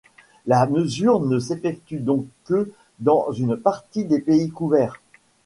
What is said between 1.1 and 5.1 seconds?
ne s'effectue donc que dans une partie des pays couverts.